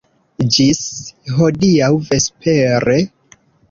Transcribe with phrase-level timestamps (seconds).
[0.55, 0.79] Ĝis
[1.37, 3.01] hodiaŭ vespere!